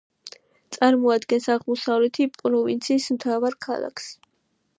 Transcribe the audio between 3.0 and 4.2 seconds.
მთავარ ქალაქს.